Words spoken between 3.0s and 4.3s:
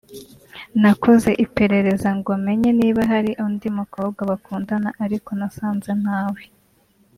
hari undi mukobwa